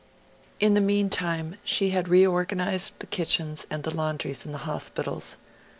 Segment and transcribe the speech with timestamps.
[0.59, 5.37] In the meantime, she had reorganised the kitchens and the laundries in the hospitals.